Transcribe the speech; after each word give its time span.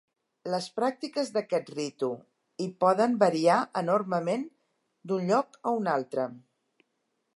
Les 0.51 0.67
pràctiques 0.77 1.27
d'aquest 1.35 1.69
ritu 1.73 2.09
i 2.67 2.67
poden 2.85 3.13
variar 3.25 3.59
enormement 3.83 4.49
d'un 5.13 5.33
lloc 5.33 5.61
a 5.61 5.75
un 5.83 5.93
altre. 5.99 6.27